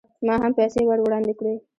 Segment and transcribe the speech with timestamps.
[0.25, 1.53] ما هم پیسې ور وړاندې کړې.